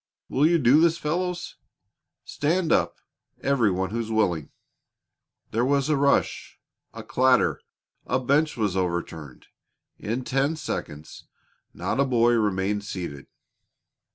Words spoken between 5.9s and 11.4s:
rush, a clatter a bench was overturned in ten seconds